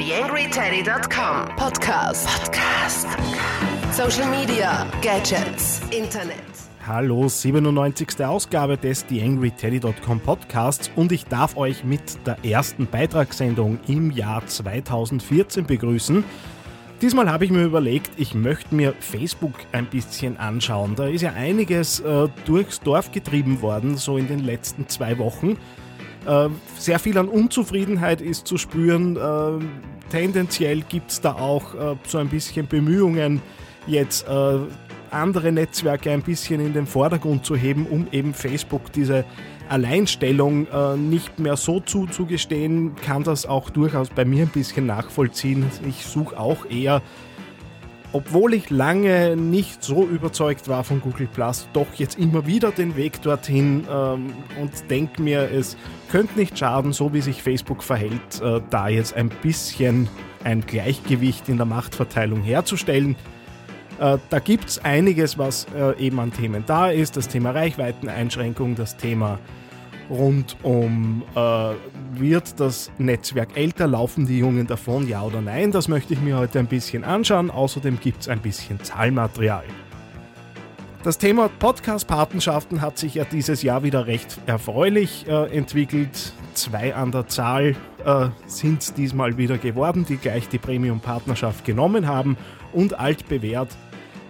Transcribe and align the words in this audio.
TheAngryTeddy.com 0.00 1.56
Podcast. 1.56 2.26
Podcast. 2.26 3.06
Social 3.92 4.26
Media, 4.30 4.86
Gadgets, 5.02 5.82
Internet. 5.90 6.40
Hallo, 6.86 7.28
97. 7.28 8.24
Ausgabe 8.24 8.78
des 8.78 9.04
TheAngryTeddy.com 9.04 10.20
Podcasts 10.20 10.90
und 10.96 11.12
ich 11.12 11.26
darf 11.26 11.54
euch 11.58 11.84
mit 11.84 12.26
der 12.26 12.42
ersten 12.42 12.86
Beitragssendung 12.86 13.78
im 13.88 14.10
Jahr 14.10 14.46
2014 14.46 15.66
begrüßen. 15.66 16.24
Diesmal 17.02 17.30
habe 17.30 17.44
ich 17.44 17.50
mir 17.50 17.64
überlegt, 17.64 18.12
ich 18.16 18.32
möchte 18.32 18.74
mir 18.74 18.94
Facebook 19.00 19.52
ein 19.72 19.84
bisschen 19.84 20.38
anschauen. 20.38 20.96
Da 20.96 21.08
ist 21.08 21.20
ja 21.20 21.34
einiges 21.34 22.00
äh, 22.00 22.28
durchs 22.46 22.80
Dorf 22.80 23.12
getrieben 23.12 23.60
worden, 23.60 23.98
so 23.98 24.16
in 24.16 24.28
den 24.28 24.40
letzten 24.40 24.88
zwei 24.88 25.18
Wochen. 25.18 25.58
Äh, 26.26 26.48
sehr 26.76 26.98
viel 26.98 27.16
an 27.18 27.28
Unzufriedenheit 27.28 28.20
ist 28.20 28.46
zu 28.46 28.58
spüren. 28.58 29.16
Äh, 29.16 29.64
tendenziell 30.10 30.82
gibt 30.82 31.10
es 31.10 31.20
da 31.20 31.32
auch 31.32 31.74
äh, 31.74 31.96
so 32.06 32.18
ein 32.18 32.28
bisschen 32.28 32.66
Bemühungen, 32.66 33.40
jetzt 33.86 34.26
äh, 34.28 34.58
andere 35.10 35.52
Netzwerke 35.52 36.10
ein 36.10 36.22
bisschen 36.22 36.64
in 36.64 36.72
den 36.72 36.86
Vordergrund 36.86 37.44
zu 37.44 37.56
heben, 37.56 37.86
um 37.86 38.06
eben 38.12 38.34
Facebook 38.34 38.92
diese 38.92 39.24
Alleinstellung 39.68 40.66
äh, 40.66 40.96
nicht 40.96 41.38
mehr 41.38 41.56
so 41.56 41.80
zuzugestehen, 41.80 42.96
kann 42.96 43.22
das 43.22 43.46
auch 43.46 43.70
durchaus 43.70 44.10
bei 44.10 44.24
mir 44.24 44.42
ein 44.42 44.48
bisschen 44.48 44.86
nachvollziehen. 44.86 45.64
Ich 45.88 46.04
suche 46.04 46.38
auch 46.38 46.66
eher 46.68 47.02
obwohl 48.12 48.54
ich 48.54 48.70
lange 48.70 49.36
nicht 49.36 49.82
so 49.82 50.06
überzeugt 50.06 50.68
war 50.68 50.84
von 50.84 51.00
Google 51.00 51.28
Plus, 51.28 51.68
doch 51.72 51.86
jetzt 51.94 52.18
immer 52.18 52.46
wieder 52.46 52.70
den 52.70 52.96
Weg 52.96 53.22
dorthin 53.22 53.86
ähm, 53.90 54.32
und 54.60 54.90
denke 54.90 55.22
mir, 55.22 55.50
es 55.50 55.76
könnte 56.10 56.38
nicht 56.38 56.58
schaden, 56.58 56.92
so 56.92 57.12
wie 57.12 57.20
sich 57.20 57.42
Facebook 57.42 57.82
verhält, 57.82 58.40
äh, 58.42 58.60
da 58.70 58.88
jetzt 58.88 59.14
ein 59.14 59.28
bisschen 59.28 60.08
ein 60.44 60.62
Gleichgewicht 60.62 61.48
in 61.48 61.56
der 61.56 61.66
Machtverteilung 61.66 62.42
herzustellen. 62.42 63.16
Äh, 64.00 64.18
da 64.30 64.38
gibt 64.38 64.68
es 64.68 64.84
einiges, 64.84 65.38
was 65.38 65.66
äh, 65.76 65.98
eben 65.98 66.18
an 66.18 66.32
Themen 66.32 66.64
da 66.66 66.90
ist. 66.90 67.16
Das 67.16 67.28
Thema 67.28 67.50
Reichweiteneinschränkung, 67.50 68.74
das 68.74 68.96
Thema 68.96 69.38
rund 70.10 70.56
um, 70.62 71.22
äh, 71.34 71.72
wird 72.12 72.58
das 72.58 72.90
Netzwerk 72.98 73.56
älter, 73.56 73.86
laufen 73.86 74.26
die 74.26 74.38
Jungen 74.38 74.66
davon, 74.66 75.08
ja 75.08 75.22
oder 75.22 75.40
nein? 75.40 75.70
Das 75.70 75.88
möchte 75.88 76.12
ich 76.12 76.20
mir 76.20 76.36
heute 76.36 76.58
ein 76.58 76.66
bisschen 76.66 77.04
anschauen. 77.04 77.50
Außerdem 77.50 78.00
gibt 78.00 78.22
es 78.22 78.28
ein 78.28 78.40
bisschen 78.40 78.82
Zahlmaterial. 78.82 79.64
Das 81.02 81.16
Thema 81.16 81.48
Podcast-Patenschaften 81.48 82.82
hat 82.82 82.98
sich 82.98 83.14
ja 83.14 83.24
dieses 83.24 83.62
Jahr 83.62 83.82
wieder 83.82 84.06
recht 84.06 84.38
erfreulich 84.44 85.26
äh, 85.26 85.56
entwickelt. 85.56 86.34
Zwei 86.52 86.94
an 86.94 87.10
der 87.10 87.26
Zahl 87.26 87.74
äh, 88.04 88.28
sind 88.46 88.82
es 88.82 88.92
diesmal 88.92 89.38
wieder 89.38 89.56
geworden, 89.56 90.04
die 90.06 90.18
gleich 90.18 90.48
die 90.48 90.58
Premium-Partnerschaft 90.58 91.64
genommen 91.64 92.06
haben 92.06 92.36
und 92.72 92.98
altbewährt 92.98 93.70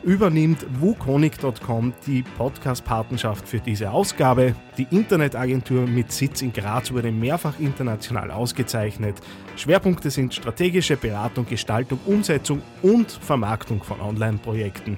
übernimmt 0.02 0.66
wukonic.com 0.80 1.92
die 2.06 2.22
Podcast-Patenschaft 2.36 3.48
für 3.48 3.58
diese 3.58 3.90
Ausgabe. 3.90 4.54
Die 4.78 4.86
Internetagentur 4.90 5.86
mit 5.86 6.12
Sitz 6.12 6.42
in 6.42 6.52
Graz 6.52 6.92
wurde 6.92 7.12
mehrfach 7.12 7.58
international 7.58 8.30
ausgezeichnet. 8.30 9.16
Schwerpunkte 9.56 10.10
sind 10.10 10.34
strategische 10.34 10.96
Beratung, 10.96 11.46
Gestaltung, 11.46 12.00
Umsetzung 12.06 12.62
und 12.82 13.10
Vermarktung 13.10 13.82
von 13.82 14.00
Online-Projekten. 14.00 14.96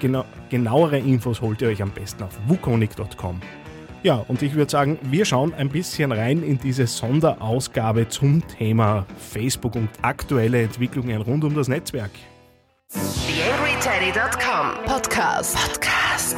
Genau, 0.00 0.24
genauere 0.50 0.98
Infos 0.98 1.40
holt 1.40 1.62
ihr 1.62 1.68
euch 1.68 1.82
am 1.82 1.90
besten 1.90 2.24
auf 2.24 2.38
wukonic.com. 2.46 3.40
Ja, 4.02 4.24
und 4.28 4.42
ich 4.42 4.54
würde 4.54 4.70
sagen, 4.70 4.98
wir 5.02 5.24
schauen 5.24 5.54
ein 5.54 5.68
bisschen 5.68 6.12
rein 6.12 6.42
in 6.42 6.58
diese 6.58 6.86
Sonderausgabe 6.86 8.08
zum 8.08 8.46
Thema 8.46 9.06
Facebook 9.18 9.74
und 9.74 9.88
aktuelle 10.02 10.62
Entwicklungen 10.62 11.22
rund 11.22 11.44
um 11.44 11.54
das 11.54 11.68
Netzwerk. 11.68 12.12
TheAngryTeddy.com 13.86 14.84
Podcast. 14.84 15.54
Podcast. 15.54 16.36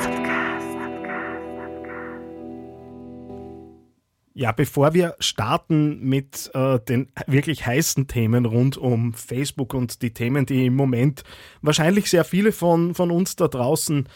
Ja, 4.35 4.53
bevor 4.53 4.93
wir 4.93 5.15
starten 5.19 5.99
mit 6.07 6.51
äh, 6.53 6.79
den 6.79 7.09
wirklich 7.27 7.65
heißen 7.65 8.07
Themen 8.07 8.45
rund 8.45 8.77
um 8.77 9.15
Facebook 9.15 9.73
und 9.73 10.03
die 10.03 10.13
Themen, 10.13 10.45
die 10.45 10.67
im 10.67 10.77
Moment 10.77 11.23
wahrscheinlich 11.63 12.11
sehr 12.11 12.25
viele 12.25 12.53
von, 12.53 12.95
von 12.95 13.11
uns 13.11 13.35
da 13.35 13.49
draußen, 13.49 14.07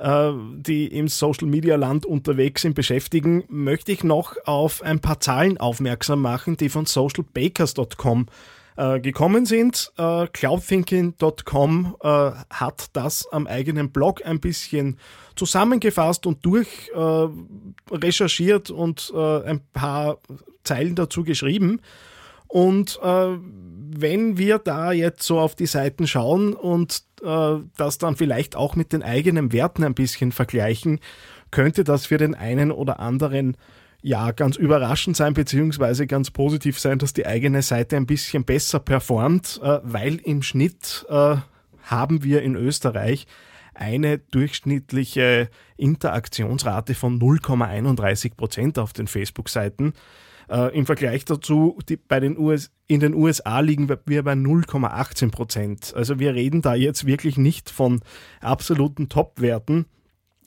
äh, 0.00 0.32
die 0.56 0.88
im 0.88 1.06
Social 1.06 1.46
Media 1.46 1.76
Land 1.76 2.04
unterwegs 2.04 2.62
sind, 2.62 2.74
beschäftigen, 2.74 3.44
möchte 3.46 3.92
ich 3.92 4.02
noch 4.02 4.34
auf 4.44 4.82
ein 4.82 4.98
paar 4.98 5.20
Zahlen 5.20 5.56
aufmerksam 5.56 6.20
machen, 6.20 6.56
die 6.56 6.68
von 6.68 6.86
socialbakers.com 6.86 8.26
äh, 8.76 9.00
gekommen 9.00 9.46
sind. 9.46 9.92
Äh, 9.96 10.26
Cloudthinking.com 10.28 11.96
äh, 12.02 12.08
hat 12.50 12.86
das 12.92 13.26
am 13.30 13.46
eigenen 13.46 13.90
Blog 13.90 14.24
ein 14.24 14.40
bisschen 14.40 14.98
zusammengefasst 15.36 16.26
und 16.26 16.44
durch 16.44 16.90
äh, 16.94 17.28
recherchiert 17.90 18.70
und 18.70 19.12
äh, 19.14 19.42
ein 19.44 19.60
paar 19.72 20.18
Zeilen 20.64 20.94
dazu 20.94 21.24
geschrieben. 21.24 21.80
Und 22.48 23.00
wenn 23.02 24.36
wir 24.36 24.58
da 24.58 24.92
jetzt 24.92 25.22
so 25.22 25.40
auf 25.40 25.54
die 25.54 25.64
Seiten 25.64 26.06
schauen 26.06 26.52
und 26.52 27.02
das 27.22 27.96
dann 27.96 28.16
vielleicht 28.16 28.56
auch 28.56 28.76
mit 28.76 28.92
den 28.92 29.02
eigenen 29.02 29.52
Werten 29.52 29.82
ein 29.84 29.94
bisschen 29.94 30.32
vergleichen, 30.32 31.00
könnte 31.50 31.82
das 31.82 32.04
für 32.04 32.18
den 32.18 32.34
einen 32.34 32.70
oder 32.70 33.00
anderen 33.00 33.56
ja 34.02 34.32
ganz 34.32 34.56
überraschend 34.56 35.16
sein, 35.16 35.32
beziehungsweise 35.32 36.06
ganz 36.06 36.30
positiv 36.30 36.78
sein, 36.78 36.98
dass 36.98 37.12
die 37.12 37.26
eigene 37.26 37.62
Seite 37.62 37.96
ein 37.96 38.06
bisschen 38.06 38.44
besser 38.44 38.80
performt, 38.80 39.60
äh, 39.62 39.78
weil 39.82 40.16
im 40.16 40.42
Schnitt 40.42 41.06
äh, 41.08 41.36
haben 41.84 42.22
wir 42.22 42.42
in 42.42 42.56
Österreich 42.56 43.26
eine 43.74 44.18
durchschnittliche 44.18 45.48
Interaktionsrate 45.76 46.94
von 46.94 47.18
0,31 47.18 48.36
Prozent 48.36 48.78
auf 48.78 48.92
den 48.92 49.06
Facebook-Seiten. 49.06 49.94
Äh, 50.50 50.76
Im 50.76 50.84
Vergleich 50.84 51.24
dazu, 51.24 51.78
die, 51.88 51.96
bei 51.96 52.20
den 52.20 52.36
US, 52.36 52.70
in 52.86 53.00
den 53.00 53.14
USA 53.14 53.60
liegen 53.60 53.88
wir 53.88 54.22
bei 54.22 54.32
0,18 54.32 55.30
Prozent. 55.30 55.94
Also 55.96 56.18
wir 56.18 56.34
reden 56.34 56.60
da 56.60 56.74
jetzt 56.74 57.06
wirklich 57.06 57.38
nicht 57.38 57.70
von 57.70 58.00
absoluten 58.40 59.08
Top-Werten. 59.08 59.86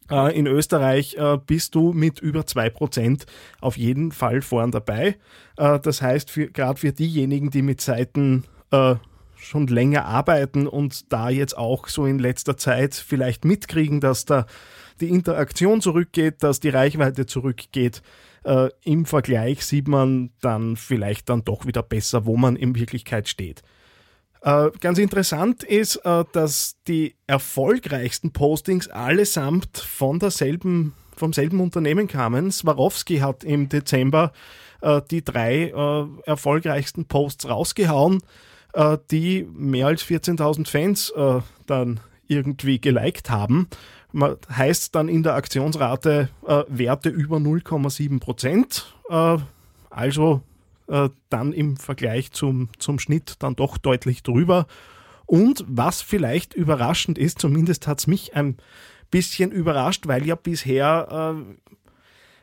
Äh, 0.09 0.37
in 0.37 0.45
Österreich 0.45 1.15
äh, 1.15 1.37
bist 1.45 1.73
du 1.75 1.91
mit 1.91 2.19
über 2.19 2.41
2% 2.41 3.25
auf 3.59 3.77
jeden 3.77 4.11
Fall 4.11 4.41
vorn 4.41 4.71
dabei. 4.71 5.17
Äh, 5.57 5.79
das 5.79 6.01
heißt, 6.01 6.33
gerade 6.53 6.79
für 6.79 6.91
diejenigen, 6.91 7.49
die 7.49 7.61
mit 7.61 7.81
Seiten 7.81 8.45
schon 9.37 9.67
länger 9.67 10.03
arbeiten 10.03 10.67
und 10.67 11.13
da 11.13 11.29
jetzt 11.29 11.57
auch 11.57 11.87
so 11.87 12.05
in 12.05 12.19
letzter 12.19 12.57
Zeit 12.57 12.93
vielleicht 12.93 13.45
mitkriegen, 13.45 14.01
dass 14.01 14.25
da 14.25 14.47
die 14.99 15.07
Interaktion 15.07 15.79
zurückgeht, 15.79 16.43
dass 16.43 16.59
die 16.59 16.69
Reichweite 16.69 17.25
zurückgeht. 17.25 18.01
Im 18.83 19.05
Vergleich 19.05 19.65
sieht 19.65 19.87
man 19.87 20.31
dann 20.41 20.75
vielleicht 20.75 21.29
dann 21.29 21.45
doch 21.45 21.65
wieder 21.65 21.83
besser, 21.83 22.25
wo 22.25 22.35
man 22.35 22.57
in 22.57 22.75
Wirklichkeit 22.75 23.29
steht. 23.29 23.61
Äh, 24.45 24.69
ganz 24.79 24.99
interessant 24.99 25.63
ist, 25.63 25.95
äh, 26.05 26.23
dass 26.31 26.75
die 26.87 27.15
erfolgreichsten 27.25 28.31
Postings 28.31 28.87
allesamt 28.87 29.79
von 29.79 30.19
derselben, 30.19 30.93
vom 31.17 31.33
selben 31.33 31.59
Unternehmen 31.59 32.07
kamen. 32.07 32.51
Swarovski 32.51 33.17
hat 33.17 33.43
im 33.43 33.69
Dezember 33.69 34.33
äh, 34.81 35.01
die 35.09 35.23
drei 35.23 35.73
äh, 35.75 36.05
erfolgreichsten 36.29 37.05
Posts 37.05 37.49
rausgehauen, 37.49 38.21
äh, 38.73 38.99
die 39.09 39.47
mehr 39.51 39.87
als 39.87 40.03
14.000 40.03 40.67
Fans 40.67 41.11
dann 41.65 41.99
irgendwie 42.27 42.79
geliked 42.79 43.31
haben. 43.31 43.67
Man 44.11 44.37
heißt 44.55 44.93
dann 44.93 45.09
in 45.09 45.23
der 45.23 45.33
Aktionsrate 45.33 46.29
Werte 46.67 47.09
über 47.09 47.37
0,7 47.37 48.19
Prozent. 48.19 48.93
also 49.89 50.41
äh, 50.87 51.09
dann 51.29 51.53
im 51.53 51.77
Vergleich 51.77 52.31
zum, 52.31 52.69
zum 52.77 52.99
Schnitt 52.99 53.35
dann 53.39 53.55
doch 53.55 53.77
deutlich 53.77 54.23
drüber. 54.23 54.67
Und 55.25 55.65
was 55.67 56.01
vielleicht 56.01 56.53
überraschend 56.53 57.17
ist, 57.17 57.39
zumindest 57.39 57.87
hat 57.87 57.99
es 57.99 58.07
mich 58.07 58.35
ein 58.35 58.57
bisschen 59.11 59.51
überrascht, 59.51 60.07
weil 60.07 60.25
ja 60.25 60.35
bisher 60.35 61.35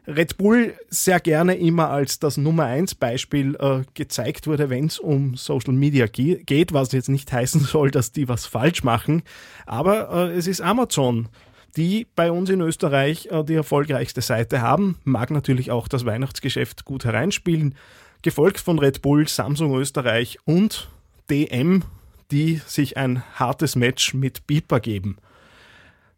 äh, 0.07 0.11
Red 0.11 0.37
Bull 0.37 0.75
sehr 0.89 1.21
gerne 1.21 1.55
immer 1.55 1.91
als 1.91 2.19
das 2.19 2.37
Nummer 2.37 2.65
1 2.65 2.97
Beispiel 2.97 3.55
äh, 3.61 3.83
gezeigt 3.95 4.49
wurde, 4.49 4.69
wenn 4.69 4.87
es 4.87 4.99
um 4.99 5.37
Social 5.37 5.75
Media 5.75 6.07
ge 6.07 6.43
geht, 6.43 6.73
was 6.73 6.91
jetzt 6.91 7.09
nicht 7.09 7.33
heißen 7.33 7.61
soll, 7.65 7.91
dass 7.93 8.11
die 8.11 8.29
was 8.29 8.47
falsch 8.47 8.83
machen. 8.83 9.23
Aber 9.65 10.31
äh, 10.31 10.33
es 10.33 10.49
ist 10.49 10.61
Amazon, 10.61 11.29
die 11.77 12.09
bei 12.17 12.33
uns 12.33 12.51
in 12.51 12.61
Österreich 12.61 13.29
äh, 13.31 13.45
die 13.45 13.55
erfolgreichste 13.55 14.23
Seite 14.23 14.61
haben. 14.61 14.99
Mag 15.05 15.31
natürlich 15.31 15.71
auch 15.71 15.87
das 15.87 16.05
Weihnachtsgeschäft 16.05 16.85
gut 16.85 17.05
hereinspielen 17.05 17.77
gefolgt 18.23 18.61
von 18.61 18.79
Red 18.79 19.03
Bull, 19.03 19.29
Samsung 19.29 19.75
Österreich 19.77 20.39
und 20.45 20.89
DM, 21.31 21.83
die 22.31 22.61
sich 22.67 22.97
ein 22.97 23.23
hartes 23.35 23.77
Match 23.77 24.15
mit 24.15 24.47
Beeper 24.47 24.81
geben. 24.81 25.19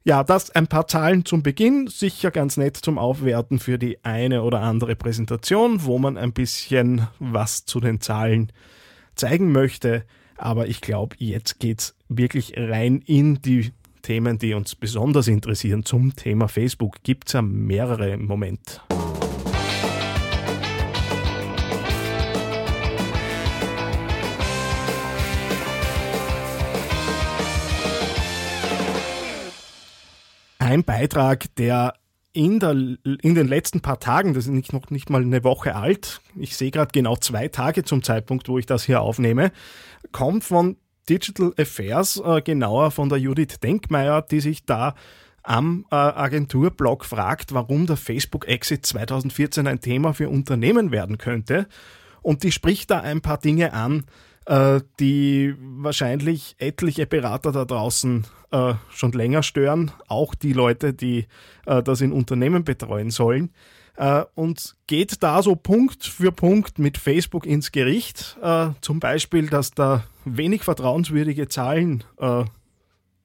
Ja, 0.06 0.22
das 0.22 0.50
ein 0.50 0.66
paar 0.66 0.86
Zahlen 0.86 1.24
zum 1.24 1.42
Beginn, 1.42 1.86
sicher 1.86 2.30
ganz 2.30 2.58
nett 2.58 2.76
zum 2.76 2.98
Aufwerten 2.98 3.58
für 3.58 3.78
die 3.78 4.04
eine 4.04 4.42
oder 4.42 4.60
andere 4.60 4.96
Präsentation, 4.96 5.84
wo 5.84 5.98
man 5.98 6.18
ein 6.18 6.34
bisschen 6.34 7.08
was 7.18 7.64
zu 7.64 7.80
den 7.80 8.02
Zahlen 8.02 8.52
zeigen 9.14 9.50
möchte. 9.50 10.04
Aber 10.36 10.68
ich 10.68 10.82
glaube, 10.82 11.16
jetzt 11.18 11.58
geht 11.58 11.80
es 11.80 11.96
wirklich 12.08 12.52
rein 12.56 13.02
in 13.06 13.40
die 13.40 13.72
Themen, 14.02 14.38
die 14.38 14.52
uns 14.52 14.74
besonders 14.74 15.26
interessieren. 15.26 15.86
Zum 15.86 16.14
Thema 16.14 16.48
Facebook 16.48 17.02
gibt 17.02 17.28
es 17.28 17.32
ja 17.32 17.40
mehrere 17.40 18.10
im 18.10 18.26
Moment. 18.26 18.82
Ein 30.74 30.82
Beitrag, 30.82 31.54
der 31.54 31.94
in, 32.32 32.58
der, 32.58 32.72
in 32.72 33.36
den 33.36 33.46
letzten 33.46 33.80
paar 33.80 34.00
Tagen, 34.00 34.34
das 34.34 34.46
ist 34.46 34.50
nicht, 34.50 34.72
noch 34.72 34.90
nicht 34.90 35.08
mal 35.08 35.22
eine 35.22 35.44
Woche 35.44 35.76
alt, 35.76 36.20
ich 36.34 36.56
sehe 36.56 36.72
gerade 36.72 36.90
genau 36.92 37.14
zwei 37.14 37.46
Tage 37.46 37.84
zum 37.84 38.02
Zeitpunkt, 38.02 38.48
wo 38.48 38.58
ich 38.58 38.66
das 38.66 38.82
hier 38.82 39.00
aufnehme, 39.00 39.52
kommt 40.10 40.42
von 40.42 40.76
Digital 41.08 41.52
Affairs, 41.56 42.20
äh, 42.24 42.42
genauer 42.42 42.90
von 42.90 43.08
der 43.08 43.18
Judith 43.18 43.60
Denkmeier, 43.62 44.20
die 44.22 44.40
sich 44.40 44.66
da 44.66 44.96
am 45.44 45.86
äh, 45.92 45.94
Agenturblog 45.94 47.04
fragt, 47.04 47.54
warum 47.54 47.86
der 47.86 47.96
Facebook-Exit 47.96 48.84
2014 48.84 49.68
ein 49.68 49.80
Thema 49.80 50.12
für 50.12 50.28
Unternehmen 50.28 50.90
werden 50.90 51.18
könnte. 51.18 51.68
Und 52.20 52.42
die 52.42 52.50
spricht 52.50 52.90
da 52.90 52.98
ein 52.98 53.20
paar 53.20 53.38
Dinge 53.38 53.74
an, 53.74 54.06
äh, 54.46 54.80
die 54.98 55.54
wahrscheinlich 55.60 56.56
etliche 56.58 57.06
Berater 57.06 57.52
da 57.52 57.64
draußen 57.64 58.24
äh, 58.54 58.74
schon 58.90 59.10
länger 59.10 59.42
stören, 59.42 59.90
auch 60.06 60.34
die 60.34 60.52
Leute, 60.52 60.94
die 60.94 61.26
äh, 61.66 61.82
das 61.82 62.00
in 62.00 62.12
Unternehmen 62.12 62.62
betreuen 62.62 63.10
sollen. 63.10 63.50
Äh, 63.96 64.24
und 64.34 64.76
geht 64.86 65.22
da 65.22 65.42
so 65.42 65.56
Punkt 65.56 66.04
für 66.04 66.30
Punkt 66.30 66.78
mit 66.78 66.96
Facebook 66.96 67.46
ins 67.46 67.72
Gericht. 67.72 68.36
Äh, 68.42 68.68
zum 68.80 69.00
Beispiel, 69.00 69.48
dass 69.48 69.72
da 69.72 70.04
wenig 70.24 70.62
vertrauenswürdige 70.62 71.48
Zahlen 71.48 72.04
äh, 72.18 72.44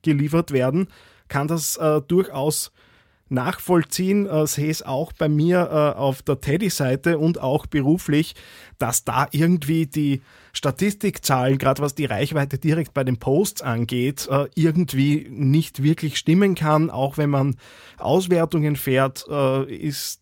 geliefert 0.02 0.52
werden, 0.52 0.88
kann 1.28 1.48
das 1.48 1.80
durchaus 2.08 2.72
nachvollziehen, 3.30 4.28
äh, 4.28 4.48
sehe 4.48 4.70
es 4.70 4.82
auch 4.82 5.14
bei 5.14 5.30
mir 5.30 5.70
äh, 5.72 5.98
auf 5.98 6.22
der 6.22 6.42
Teddy-Seite 6.42 7.18
und 7.18 7.40
auch 7.42 7.66
beruflich, 7.66 8.36
dass 8.78 9.06
da 9.06 9.28
irgendwie 9.32 9.88
die 9.88 10.22
Statistikzahlen, 10.54 11.58
gerade 11.58 11.82
was 11.82 11.96
die 11.96 12.06
Reichweite 12.06 12.58
direkt 12.58 12.94
bei 12.94 13.04
den 13.04 13.18
Posts 13.18 13.62
angeht, 13.62 14.28
äh, 14.30 14.48
irgendwie 14.56 15.28
nicht 15.30 15.84
wirklich 15.84 16.18
stimmen 16.18 16.56
kann. 16.56 16.90
Auch 16.90 17.18
wenn 17.18 17.30
man 17.30 17.56
Auswertungen 17.98 18.76
fährt, 18.76 19.26
äh, 19.30 19.74
ist, 19.74 20.22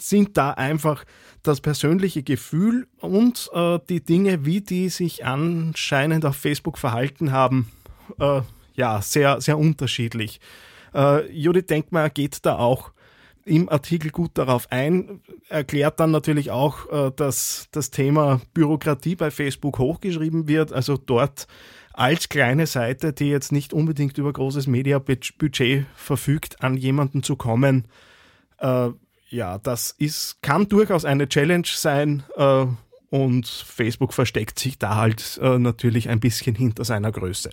sind 0.00 0.36
da 0.36 0.52
einfach 0.52 1.04
das 1.42 1.60
persönliche 1.60 2.22
Gefühl 2.22 2.86
und 3.00 3.50
äh, 3.52 3.78
die 3.88 4.02
Dinge, 4.04 4.44
wie 4.44 4.60
die 4.60 4.88
sich 4.88 5.24
anscheinend 5.24 6.24
auf 6.24 6.36
Facebook 6.36 6.78
verhalten 6.78 7.32
haben, 7.32 7.70
äh, 8.18 8.42
ja, 8.74 9.02
sehr, 9.02 9.40
sehr 9.40 9.58
unterschiedlich. 9.58 10.40
Äh, 10.94 11.30
Judith 11.32 11.66
Denkmeier 11.66 12.10
geht 12.10 12.44
da 12.44 12.58
auch 12.58 12.92
im 13.44 13.68
Artikel 13.68 14.10
gut 14.10 14.32
darauf 14.34 14.70
ein, 14.70 15.20
erklärt 15.48 15.98
dann 15.98 16.10
natürlich 16.10 16.50
auch, 16.50 16.90
äh, 16.90 17.12
dass 17.14 17.68
das 17.72 17.90
Thema 17.90 18.40
Bürokratie 18.54 19.16
bei 19.16 19.30
Facebook 19.30 19.78
hochgeschrieben 19.78 20.46
wird, 20.46 20.72
also 20.72 20.96
dort 20.96 21.46
als 21.92 22.28
kleine 22.28 22.66
Seite, 22.66 23.12
die 23.12 23.28
jetzt 23.28 23.52
nicht 23.52 23.72
unbedingt 23.72 24.16
über 24.18 24.32
großes 24.32 24.66
Media-Budget 24.66 25.86
verfügt, 25.94 26.62
an 26.62 26.76
jemanden 26.76 27.22
zu 27.22 27.36
kommen. 27.36 27.88
Äh, 28.58 28.90
ja, 29.28 29.58
das 29.58 29.94
ist, 29.98 30.42
kann 30.42 30.68
durchaus 30.68 31.04
eine 31.04 31.28
Challenge 31.28 31.66
sein 31.66 32.22
äh, 32.36 32.66
und 33.10 33.46
Facebook 33.48 34.12
versteckt 34.12 34.58
sich 34.58 34.78
da 34.78 34.96
halt 34.96 35.38
äh, 35.42 35.58
natürlich 35.58 36.08
ein 36.08 36.20
bisschen 36.20 36.54
hinter 36.54 36.84
seiner 36.84 37.10
Größe 37.10 37.50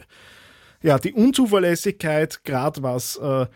ja, 0.81 0.99
die 0.99 1.13
Unzuverlässigkeit, 1.13 2.43
gerade 2.43 2.83
was 2.83 3.17
äh, 3.17 3.47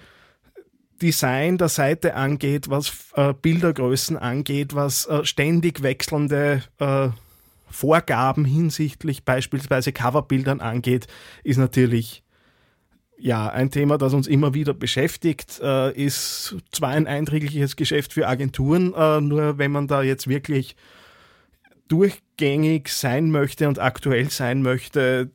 Design 1.02 1.58
der 1.58 1.70
Seite 1.70 2.16
angeht, 2.16 2.70
was 2.70 2.94
äh, 3.16 3.34
Bildergrößen 3.34 4.18
angeht, 4.18 4.76
was 4.76 5.08
äh, 5.08 5.26
ständig 5.26 5.82
wechselnde 5.82 6.64
äh, 6.80 7.10
Vorgaben 7.70 8.46
hinsichtlich 8.46 9.24
beispielsweise 9.24 9.94
Coverbildern 9.94 10.60
angeht, 10.60 11.08
ist 11.44 11.58
natürlich 11.58 12.24
ja 13.18 13.50
ein 13.50 13.72
Thema, 13.72 13.98
das 13.98 14.14
uns 14.14 14.28
immer 14.28 14.54
wieder 14.54 14.74
beschäftigt. 14.74 15.60
Äh, 15.64 15.94
ist 15.94 16.56
zwar 16.72 16.90
ein 16.90 17.08
einträgliches 17.08 17.76
Geschäft 17.76 18.14
für 18.14 18.28
Agenturen, 18.28 18.94
äh, 18.94 19.22
nur 19.22 19.58
wenn 19.58 19.72
man 19.72 19.88
da 19.88 20.04
jetzt 20.04 20.28
wirklich 20.28 20.76
durchgängig 21.88 22.90
sein 22.90 23.32
möchte 23.32 23.68
und 23.68 23.80
aktuell 23.80 24.30
sein 24.30 24.62
möchte, 24.62 25.30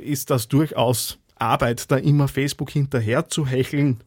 ist 0.00 0.30
das 0.30 0.48
durchaus 0.48 1.19
Arbeit, 1.40 1.90
da 1.90 1.96
immer 1.96 2.28
Facebook 2.28 2.70
hinterher 2.70 3.28
zu 3.28 3.46
hecheln. 3.46 4.02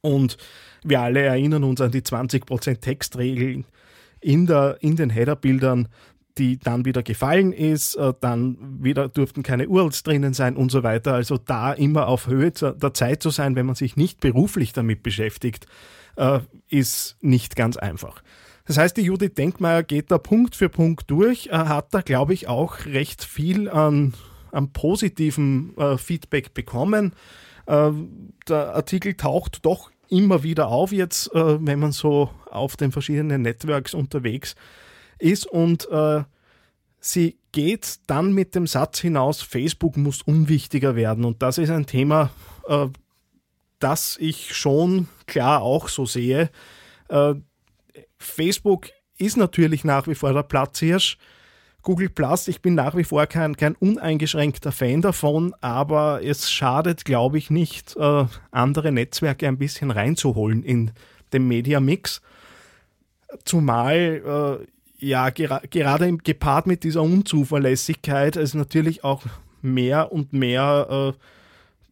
Und 0.00 0.36
wir 0.84 1.00
alle 1.00 1.22
erinnern 1.22 1.64
uns 1.64 1.80
an 1.80 1.90
die 1.90 2.02
20% 2.02 2.80
Textregeln 2.80 3.64
in, 4.20 4.46
der, 4.46 4.78
in 4.80 4.96
den 4.96 5.10
Headerbildern, 5.10 5.88
die 6.38 6.58
dann 6.58 6.84
wieder 6.84 7.02
gefallen 7.02 7.52
ist, 7.52 7.96
äh, 7.96 8.12
dann 8.20 8.56
wieder 8.82 9.08
durften 9.08 9.42
keine 9.42 9.68
URLs 9.68 10.04
drinnen 10.04 10.34
sein 10.34 10.56
und 10.56 10.70
so 10.70 10.82
weiter. 10.82 11.14
Also 11.14 11.36
da 11.36 11.72
immer 11.72 12.06
auf 12.06 12.28
Höhe 12.28 12.52
der 12.52 12.94
Zeit 12.94 13.22
zu 13.22 13.30
sein, 13.30 13.56
wenn 13.56 13.66
man 13.66 13.74
sich 13.74 13.96
nicht 13.96 14.20
beruflich 14.20 14.72
damit 14.72 15.02
beschäftigt, 15.02 15.66
äh, 16.16 16.40
ist 16.68 17.16
nicht 17.20 17.56
ganz 17.56 17.76
einfach. 17.76 18.22
Das 18.66 18.76
heißt, 18.76 18.96
die 18.96 19.02
Judith 19.02 19.34
Denkmeier 19.36 19.82
geht 19.82 20.10
da 20.10 20.18
Punkt 20.18 20.54
für 20.54 20.68
Punkt 20.68 21.10
durch, 21.10 21.48
hat 21.50 21.94
da, 21.94 22.02
glaube 22.02 22.34
ich, 22.34 22.48
auch 22.48 22.84
recht 22.84 23.24
viel 23.24 23.70
an 23.70 24.12
an 24.52 24.72
positiven 24.72 25.76
äh, 25.76 25.96
Feedback 25.98 26.54
bekommen. 26.54 27.12
Äh, 27.66 27.90
der 28.48 28.74
Artikel 28.74 29.14
taucht 29.14 29.64
doch 29.64 29.90
immer 30.08 30.42
wieder 30.42 30.68
auf 30.68 30.92
jetzt, 30.92 31.34
äh, 31.34 31.64
wenn 31.64 31.78
man 31.78 31.92
so 31.92 32.30
auf 32.50 32.76
den 32.76 32.92
verschiedenen 32.92 33.42
Networks 33.42 33.94
unterwegs 33.94 34.54
ist 35.18 35.46
und 35.46 35.88
äh, 35.90 36.22
sie 37.00 37.38
geht 37.52 38.00
dann 38.06 38.32
mit 38.32 38.54
dem 38.54 38.66
Satz 38.66 39.00
hinaus, 39.00 39.42
Facebook 39.42 39.96
muss 39.96 40.22
unwichtiger 40.22 40.96
werden 40.96 41.24
und 41.24 41.42
das 41.42 41.58
ist 41.58 41.70
ein 41.70 41.86
Thema, 41.86 42.30
äh, 42.68 42.86
das 43.78 44.16
ich 44.20 44.54
schon 44.54 45.08
klar 45.26 45.62
auch 45.62 45.88
so 45.88 46.06
sehe. 46.06 46.50
Äh, 47.08 47.34
Facebook 48.18 48.88
ist 49.18 49.36
natürlich 49.36 49.84
nach 49.84 50.06
wie 50.06 50.14
vor 50.14 50.32
der 50.32 50.42
Platzhirsch. 50.42 51.18
Google 51.88 52.10
Plus, 52.10 52.48
ich 52.48 52.60
bin 52.60 52.74
nach 52.74 52.94
wie 52.96 53.04
vor 53.04 53.24
kein, 53.24 53.56
kein 53.56 53.74
uneingeschränkter 53.74 54.72
Fan 54.72 55.00
davon, 55.00 55.54
aber 55.62 56.22
es 56.22 56.50
schadet, 56.50 57.06
glaube 57.06 57.38
ich, 57.38 57.48
nicht, 57.48 57.96
äh, 57.96 58.26
andere 58.50 58.92
Netzwerke 58.92 59.48
ein 59.48 59.56
bisschen 59.56 59.90
reinzuholen 59.90 60.62
in 60.64 60.90
den 61.32 61.48
Media-Mix. 61.48 62.20
Zumal, 63.46 64.60
äh, 65.00 65.06
ja, 65.06 65.30
gera 65.30 65.62
gerade 65.70 66.06
im, 66.06 66.18
gepaart 66.18 66.66
mit 66.66 66.84
dieser 66.84 67.00
Unzuverlässigkeit 67.00 68.36
es 68.36 68.52
natürlich 68.52 69.02
auch 69.02 69.22
mehr 69.62 70.12
und 70.12 70.34
mehr 70.34 71.14
äh, 71.16 71.37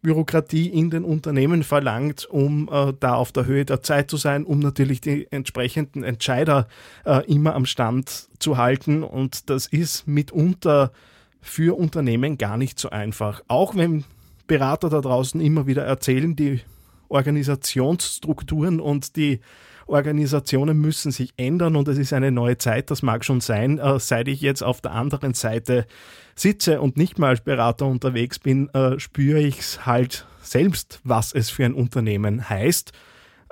Bürokratie 0.07 0.69
in 0.69 0.89
den 0.89 1.03
Unternehmen 1.03 1.65
verlangt, 1.65 2.27
um 2.31 2.69
äh, 2.71 2.93
da 3.01 3.17
auf 3.17 3.33
der 3.33 3.47
Höhe 3.47 3.65
der 3.65 3.83
Zeit 3.83 4.09
zu 4.09 4.17
sein, 4.17 4.45
um 4.45 4.61
natürlich 4.61 5.01
die 5.01 5.27
entsprechenden 5.33 6.05
Entscheider 6.05 6.69
äh, 7.05 7.27
immer 7.27 7.57
am 7.57 7.67
Stand 7.67 8.29
zu 8.39 8.57
halten. 8.57 9.03
Und 9.03 9.51
das 9.51 9.67
ist 9.67 10.07
mitunter 10.07 10.93
für 11.41 11.77
Unternehmen 11.77 12.39
gar 12.39 12.57
nicht 12.57 12.79
so 12.79 12.91
einfach. 12.91 13.43
Auch 13.49 13.75
wenn 13.75 14.05
Berater 14.47 14.91
da 14.91 15.01
draußen 15.01 15.41
immer 15.41 15.67
wieder 15.67 15.85
erzählen, 15.85 16.37
die 16.37 16.61
Organisationsstrukturen 17.09 18.81
und 18.81 19.17
die 19.17 19.41
Organisationen 19.87 20.79
müssen 20.79 21.13
sich 21.13 21.33
ändern 21.37 21.77
und 21.77 21.87
es 21.87 21.97
ist 21.97 22.13
eine 22.13 22.33
neue 22.33 22.59
Zeit, 22.59 22.91
das 22.91 23.03
mag 23.03 23.25
schon 23.25 23.41
sein. 23.41 23.79
Äh, 23.79 24.01
seit 24.01 24.27
ich 24.29 24.41
jetzt 24.41 24.63
auf 24.63 24.81
der 24.81 24.93
anderen 24.93 25.35
Seite 25.35 25.87
sitze 26.35 26.81
und 26.81 26.97
nicht 26.97 27.19
mal 27.19 27.29
als 27.29 27.41
Berater 27.41 27.87
unterwegs 27.87 28.39
bin, 28.39 28.69
äh, 28.71 28.99
spüre 28.99 29.41
ich 29.41 29.61
es 29.61 29.87
halt 29.87 30.27
selbst, 30.43 31.01
was 31.05 31.33
es 31.33 31.51
für 31.51 31.65
ein 31.65 31.75
Unternehmen 31.75 32.49
heißt, 32.49 32.93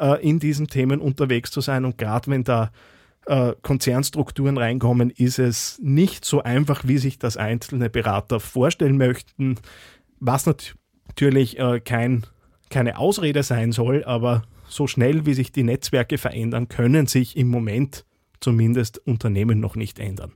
äh, 0.00 0.28
in 0.28 0.40
diesen 0.40 0.66
Themen 0.66 1.00
unterwegs 1.00 1.52
zu 1.52 1.60
sein. 1.60 1.84
Und 1.84 1.98
gerade 1.98 2.30
wenn 2.30 2.44
da 2.44 2.70
Konzernstrukturen 3.62 4.58
reinkommen, 4.58 5.08
ist 5.08 5.38
es 5.38 5.80
nicht 5.82 6.26
so 6.26 6.42
einfach, 6.42 6.82
wie 6.84 6.98
sich 6.98 7.18
das 7.18 7.38
einzelne 7.38 7.88
Berater 7.88 8.38
vorstellen 8.38 8.98
möchten, 8.98 9.54
was 10.20 10.44
natürlich 10.44 11.56
kein, 11.86 12.26
keine 12.74 12.98
Ausrede 12.98 13.44
sein 13.44 13.70
soll, 13.70 14.02
aber 14.02 14.42
so 14.66 14.88
schnell 14.88 15.26
wie 15.26 15.34
sich 15.34 15.52
die 15.52 15.62
Netzwerke 15.62 16.18
verändern, 16.18 16.68
können 16.68 17.06
sich 17.06 17.36
im 17.36 17.46
Moment 17.46 18.04
zumindest 18.40 18.98
Unternehmen 19.06 19.60
noch 19.60 19.76
nicht 19.76 20.00
ändern. 20.00 20.32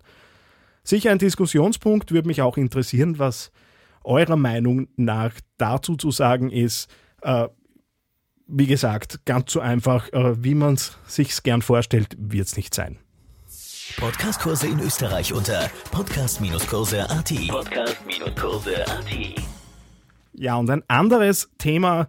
Sicher 0.85 1.11
ein 1.11 1.19
Diskussionspunkt 1.19 2.13
würde 2.13 2.29
mich 2.29 2.41
auch 2.41 2.57
interessieren, 2.57 3.19
was 3.19 3.51
eurer 4.05 4.37
Meinung 4.37 4.87
nach 4.95 5.33
dazu 5.57 5.97
zu 5.97 6.13
sagen 6.13 6.51
ist. 6.51 6.89
Äh, 7.23 7.49
wie 8.47 8.67
gesagt, 8.67 9.27
ganz 9.27 9.53
so 9.53 9.59
einfach, 9.59 10.13
äh, 10.13 10.43
wie 10.43 10.55
man 10.55 10.75
es 10.75 10.97
sich 11.09 11.43
gern 11.43 11.61
vorstellt, 11.61 12.17
wird 12.19 12.47
es 12.47 12.57
nicht 12.57 12.73
sein. 12.73 12.99
Podcastkurse 13.97 14.69
in 14.69 14.79
Österreich 14.79 15.33
unter 15.33 15.69
podcast-kurse.at. 15.91 17.33
Podcast-kurse.at. 17.49 19.43
Ja, 20.35 20.55
und 20.55 20.71
ein 20.71 20.85
anderes 20.87 21.51
Thema, 21.59 22.09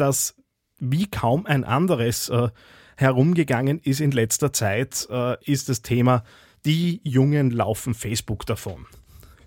das 0.00 0.34
wie 0.78 1.06
kaum 1.06 1.46
ein 1.46 1.64
anderes 1.64 2.28
äh, 2.28 2.48
herumgegangen 2.96 3.78
ist 3.78 4.00
in 4.00 4.10
letzter 4.10 4.52
Zeit, 4.52 5.06
äh, 5.10 5.36
ist 5.44 5.68
das 5.68 5.82
Thema, 5.82 6.24
die 6.64 7.00
Jungen 7.04 7.50
laufen 7.50 7.94
Facebook 7.94 8.46
davon. 8.46 8.86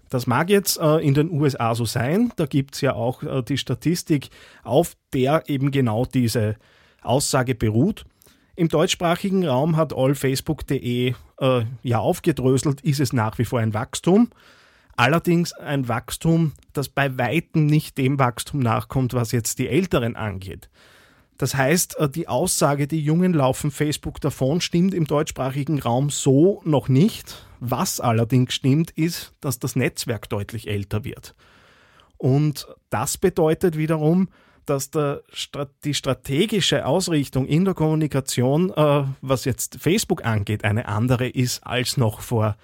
Das 0.10 0.28
mag 0.28 0.50
jetzt 0.50 0.78
äh, 0.78 0.98
in 0.98 1.14
den 1.14 1.32
USA 1.32 1.74
so 1.74 1.86
sein, 1.86 2.34
da 2.36 2.46
gibt 2.46 2.76
es 2.76 2.82
ja 2.82 2.94
auch 2.94 3.24
äh, 3.24 3.42
die 3.44 3.58
Statistik, 3.58 4.30
auf 4.64 4.96
der 5.14 5.44
eben 5.48 5.72
genau 5.72 6.06
diese 6.06 6.58
Aussage 7.02 7.56
beruht. 7.56 8.06
Im 8.56 8.68
deutschsprachigen 8.68 9.48
Raum 9.48 9.78
hat 9.78 9.94
allfacebook.de 9.94 11.14
äh, 11.40 11.64
ja 11.82 12.00
aufgedröselt, 12.00 12.82
ist 12.82 13.00
es 13.00 13.14
nach 13.14 13.38
wie 13.38 13.46
vor 13.46 13.60
ein 13.60 13.74
Wachstum. 13.74 14.30
Allerdings 15.02 15.52
ein 15.54 15.88
Wachstum, 15.88 16.52
das 16.74 16.88
bei 16.88 17.18
weitem 17.18 17.66
nicht 17.66 17.98
dem 17.98 18.20
Wachstum 18.20 18.60
nachkommt, 18.60 19.16
was 19.16 19.32
jetzt 19.32 19.58
die 19.58 19.68
Älteren 19.68 20.16
angeht. 20.16 20.70
Das 21.40 21.56
heißt, 21.56 21.98
äh, 21.98 22.08
die 22.08 22.28
Aussage, 22.28 22.86
die 22.86 23.04
Jungen 23.04 23.34
laufen 23.34 23.72
Facebook 23.72 24.22
davon, 24.22 24.62
stimmt 24.62 24.94
im 24.94 25.06
deutschsprachigen 25.06 25.80
Raum 25.80 26.12
so 26.12 26.62
noch 26.66 26.88
nicht. 26.88 27.48
Was 27.60 28.00
allerdings 28.00 28.54
stimmt, 28.54 28.92
ist, 28.92 29.34
dass 29.42 29.58
das 29.58 29.76
Netzwerk 29.76 30.30
deutlich 30.30 30.68
älter 30.68 31.04
wird. 31.04 31.34
Und 32.18 32.68
das 32.92 33.18
bedeutet 33.18 33.80
wiederum, 33.80 34.30
dass 34.68 34.92
der, 34.92 35.24
die 35.84 35.96
strategische 35.96 36.86
Ausrichtung 36.86 37.48
in 37.48 37.66
der 37.66 37.74
Kommunikation, 37.74 38.70
äh, 38.70 39.06
was 39.22 39.46
jetzt 39.46 39.78
Facebook 39.80 40.24
angeht, 40.26 40.64
eine 40.64 40.88
andere 40.88 41.28
ist 41.28 41.66
als 41.66 41.98
noch 41.98 42.22
vor 42.22 42.56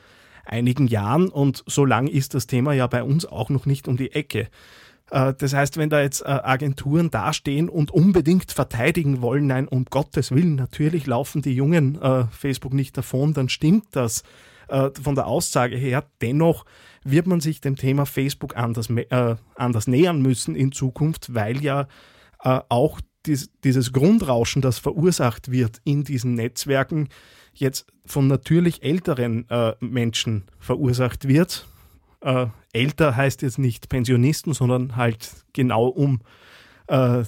einigen 0.48 0.88
Jahren. 0.88 1.30
Und 1.30 1.64
so 1.68 1.86
lang 1.86 2.08
ist 2.08 2.34
das 2.34 2.48
Thema 2.48 2.74
ja 2.74 2.88
bei 2.88 3.04
uns 3.04 3.26
auch 3.26 3.50
noch 3.50 3.66
nicht 3.66 3.88
um 3.88 3.98
die 3.98 4.12
Ecke. 4.12 4.48
Äh, 5.12 5.34
das 5.38 5.54
heißt, 5.54 5.78
wenn 5.78 5.90
da 5.90 6.02
jetzt 6.02 6.22
äh, 6.22 6.26
Agenturen 6.26 7.12
dastehen 7.12 7.70
und 7.70 7.92
unbedingt 7.92 8.52
verteidigen 8.52 9.22
wollen, 9.22 9.48
nein, 9.48 9.68
um 9.68 9.86
Gottes 9.86 10.32
Willen, 10.32 10.56
natürlich 10.56 11.06
laufen 11.06 11.42
die 11.42 11.54
Jungen 11.54 12.02
äh, 12.02 12.26
Facebook 12.32 12.74
nicht 12.74 12.98
davon, 12.98 13.34
dann 13.34 13.50
stimmt 13.50 13.86
das 13.92 14.24
von 14.70 15.16
der 15.16 15.28
Aussage 15.28 15.78
her. 15.78 16.04
Dennoch 16.22 16.66
wird 17.06 17.26
man 17.26 17.40
sich 17.40 17.62
dem 17.62 17.78
Thema 17.78 18.06
Facebook 18.06 18.58
anders, 18.58 18.90
anders 19.56 19.88
nähern 19.88 20.22
müssen 20.22 20.58
in 20.58 20.74
Zukunft, 20.74 21.34
weil 21.34 21.64
ja 21.64 21.88
auch 22.44 23.00
dieses 23.28 23.94
Grundrauschen, 23.94 24.62
das 24.62 24.80
verursacht 24.80 25.52
wird 25.52 25.82
in 25.84 26.04
diesen 26.04 26.34
Netzwerken, 26.36 27.10
jetzt 27.54 27.88
von 28.06 28.28
natürlich 28.28 28.84
älteren 28.84 29.46
Menschen 29.80 30.44
verursacht 30.60 31.28
wird 31.28 31.66
äh, 32.22 32.48
älter 32.74 33.16
heißt 33.16 33.42
jetzt 33.42 33.60
nicht 33.60 33.90
Pensionisten, 33.90 34.54
sondern 34.54 34.96
halt 34.96 35.32
genau 35.54 35.88
um, 35.88 36.22
äh, 36.88 37.24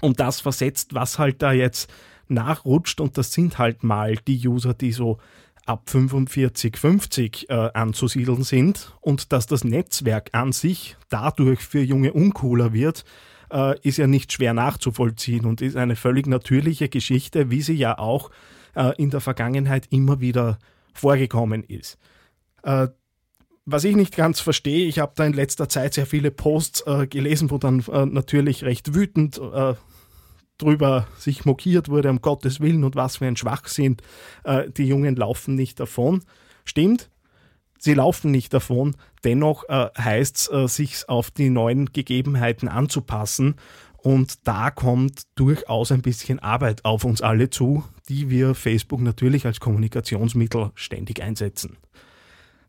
um 0.00 0.14
das 0.14 0.40
versetzt, 0.40 0.94
was 0.94 1.18
halt 1.18 1.42
da 1.42 1.52
jetzt 1.52 1.92
nachrutscht. 2.28 3.00
Und 3.00 3.18
das 3.18 3.32
sind 3.32 3.58
halt 3.58 3.82
mal 3.82 4.16
die 4.16 4.46
User, 4.46 4.74
die 4.74 4.92
so 4.92 5.18
ab 5.66 5.88
45, 5.88 6.76
50 6.76 7.50
äh, 7.50 7.54
anzusiedeln 7.74 8.42
sind. 8.42 8.94
Und 9.00 9.32
dass 9.32 9.46
das 9.46 9.64
Netzwerk 9.64 10.30
an 10.32 10.52
sich 10.52 10.96
dadurch 11.08 11.60
für 11.60 11.80
Junge 11.80 12.12
uncooler 12.12 12.72
wird, 12.72 13.04
äh, 13.52 13.78
ist 13.80 13.98
ja 13.98 14.06
nicht 14.06 14.32
schwer 14.32 14.54
nachzuvollziehen 14.54 15.44
und 15.46 15.60
ist 15.60 15.76
eine 15.76 15.96
völlig 15.96 16.26
natürliche 16.26 16.88
Geschichte, 16.88 17.50
wie 17.50 17.62
sie 17.62 17.74
ja 17.74 17.98
auch 17.98 18.30
äh, 18.74 18.94
in 18.96 19.10
der 19.10 19.20
Vergangenheit 19.20 19.86
immer 19.90 20.20
wieder 20.20 20.58
vorgekommen 20.94 21.62
ist. 21.64 21.98
Äh, 22.62 22.88
was 23.66 23.84
ich 23.84 23.94
nicht 23.94 24.16
ganz 24.16 24.40
verstehe, 24.40 24.86
ich 24.86 24.98
habe 24.98 25.12
da 25.14 25.24
in 25.24 25.32
letzter 25.32 25.68
Zeit 25.68 25.94
sehr 25.94 26.06
viele 26.06 26.30
Posts 26.30 26.82
äh, 26.86 27.06
gelesen, 27.06 27.50
wo 27.50 27.58
dann 27.58 27.84
äh, 27.92 28.06
natürlich 28.06 28.64
recht 28.64 28.94
wütend 28.94 29.38
äh, 29.38 29.74
drüber 30.58 31.06
sich 31.18 31.44
mokiert 31.44 31.88
wurde, 31.88 32.10
um 32.10 32.20
Gottes 32.20 32.60
Willen 32.60 32.84
und 32.84 32.96
was 32.96 33.16
für 33.16 33.26
ein 33.26 33.36
Schwachsinn. 33.36 33.96
Die 34.76 34.84
Jungen 34.84 35.16
laufen 35.16 35.54
nicht 35.54 35.80
davon. 35.80 36.22
Stimmt, 36.66 37.08
sie 37.80 37.94
laufen 37.94 38.30
nicht 38.30 38.54
davon. 38.54 38.94
Dennoch 39.24 39.68
äh, 39.68 39.88
heißt 39.98 40.36
es, 40.36 40.50
äh, 40.52 40.68
sich 40.68 41.08
auf 41.08 41.32
die 41.32 41.50
neuen 41.50 41.86
Gegebenheiten 41.86 42.68
anzupassen. 42.68 43.56
Und 43.96 44.46
da 44.46 44.70
kommt 44.70 45.22
durchaus 45.34 45.90
ein 45.92 46.00
bisschen 46.00 46.38
Arbeit 46.38 46.84
auf 46.84 47.04
uns 47.04 47.20
alle 47.20 47.50
zu, 47.50 47.84
die 48.08 48.30
wir 48.30 48.54
Facebook 48.54 49.00
natürlich 49.00 49.44
als 49.44 49.60
Kommunikationsmittel 49.60 50.70
ständig 50.74 51.22
einsetzen. 51.22 51.76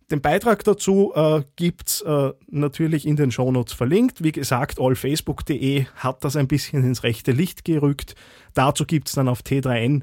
Den 0.10 0.20
Beitrag 0.20 0.66
dazu 0.66 1.14
äh, 1.16 1.42
gibt 1.56 1.88
es 1.88 2.02
äh, 2.02 2.34
natürlich 2.50 3.08
in 3.08 3.16
den 3.16 3.32
Shownotes 3.32 3.74
verlinkt. 3.74 4.22
Wie 4.22 4.34
gesagt, 4.34 4.78
allfacebook.de 4.78 5.86
hat 5.96 6.24
das 6.26 6.36
ein 6.36 6.50
bisschen 6.50 6.84
ins 6.84 7.04
rechte 7.04 7.32
Licht 7.32 7.64
gerückt. 7.64 8.16
Dazu 8.54 8.86
gibt 8.86 9.08
es 9.08 9.14
dann 9.14 9.30
auf 9.30 9.40
T3N 9.40 10.02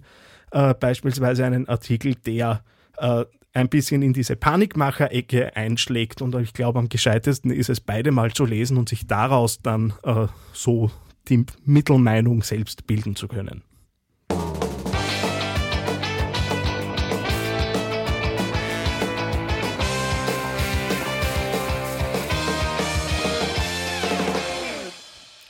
äh, 0.50 0.72
beispielsweise 0.72 1.44
einen 1.44 1.68
Artikel, 1.68 2.14
der 2.14 2.64
äh, 2.96 3.26
ein 3.58 3.68
bisschen 3.68 4.02
in 4.02 4.12
diese 4.12 4.36
Panikmacher-Ecke 4.36 5.56
einschlägt. 5.56 6.22
Und 6.22 6.34
ich 6.36 6.52
glaube, 6.52 6.78
am 6.78 6.88
gescheitesten 6.88 7.50
ist 7.50 7.68
es, 7.68 7.80
beide 7.80 8.12
mal 8.12 8.32
zu 8.32 8.44
lesen 8.44 8.76
und 8.76 8.88
sich 8.88 9.06
daraus 9.06 9.60
dann 9.60 9.92
äh, 10.04 10.28
so 10.52 10.90
die 11.28 11.44
Mittelmeinung 11.64 12.42
selbst 12.42 12.86
bilden 12.86 13.16
zu 13.16 13.26
können. 13.26 13.62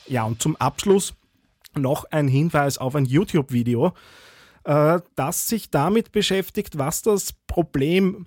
Ja, 0.07 0.25
und 0.25 0.41
zum 0.41 0.57
Abschluss 0.57 1.13
noch 1.77 2.07
ein 2.11 2.29
Hinweis 2.29 2.79
auf 2.79 2.95
ein 2.95 3.05
YouTube-Video, 3.05 3.93
äh, 4.69 5.01
das 5.17 5.49
sich 5.49 5.71
damit 5.71 6.13
beschäftigt, 6.13 6.77
was 6.77 7.01
das 7.03 7.33
Problem 7.47 8.27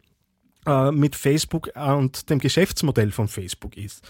äh, 0.65 0.91
mit 0.91 1.15
Facebook 1.15 1.69
und 1.75 2.29
dem 2.31 2.39
Geschäftsmodell 2.39 3.11
von 3.11 3.27
Facebook 3.27 3.77
ist. 3.77 4.03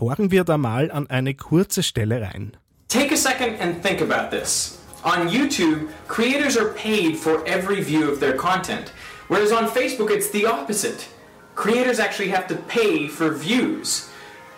Horchen 0.00 0.30
wir 0.30 0.44
da 0.44 0.56
mal 0.56 0.90
an 0.90 1.08
eine 1.08 1.34
kurze 1.34 1.82
Stelle 1.82 2.22
rein. 2.22 2.56
Take 2.88 3.12
a 3.12 3.16
second 3.16 3.60
and 3.60 3.82
think 3.82 4.00
about 4.00 4.34
this. 4.34 4.78
On 5.04 5.28
YouTube, 5.28 5.88
creators 6.08 6.56
are 6.56 6.72
paid 6.72 7.16
for 7.16 7.44
every 7.46 7.82
view 7.82 8.10
of 8.10 8.20
their 8.20 8.36
content, 8.36 8.92
whereas 9.28 9.52
on 9.52 9.68
Facebook 9.68 10.10
it's 10.10 10.30
the 10.30 10.46
opposite. 10.46 11.06
Creators 11.54 11.98
actually 11.98 12.30
have 12.30 12.46
to 12.48 12.56
pay 12.68 13.06
for 13.06 13.30
views. 13.30 14.08